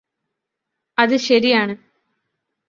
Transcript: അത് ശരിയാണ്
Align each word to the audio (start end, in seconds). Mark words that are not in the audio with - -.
അത് 0.97 1.15
ശരിയാണ് 1.17 1.75